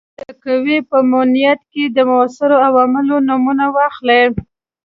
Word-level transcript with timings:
د 0.19 0.21
قوې 0.43 0.77
په 0.89 0.97
مومنټ 1.11 1.59
کې 1.71 1.83
د 1.95 1.97
موثرو 2.09 2.57
عواملو 2.67 3.15
نومونه 3.27 3.65
واخلئ. 3.75 4.23